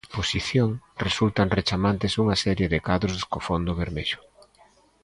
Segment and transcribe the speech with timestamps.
[0.03, 0.69] Na exposición,
[1.07, 4.19] resultan rechamantes unha serie de cadros co fondo vermello.